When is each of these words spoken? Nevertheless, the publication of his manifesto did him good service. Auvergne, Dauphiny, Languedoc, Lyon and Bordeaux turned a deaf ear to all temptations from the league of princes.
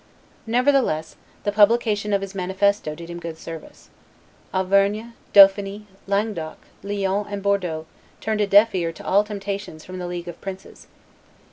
Nevertheless, 0.47 1.15
the 1.43 1.51
publication 1.51 2.11
of 2.11 2.21
his 2.21 2.33
manifesto 2.33 2.95
did 2.95 3.07
him 3.07 3.19
good 3.19 3.37
service. 3.37 3.91
Auvergne, 4.51 5.13
Dauphiny, 5.31 5.85
Languedoc, 6.07 6.57
Lyon 6.81 7.27
and 7.29 7.43
Bordeaux 7.43 7.85
turned 8.19 8.41
a 8.41 8.47
deaf 8.47 8.73
ear 8.73 8.91
to 8.91 9.05
all 9.05 9.23
temptations 9.23 9.85
from 9.85 9.99
the 9.99 10.07
league 10.07 10.27
of 10.27 10.41
princes. 10.41 10.87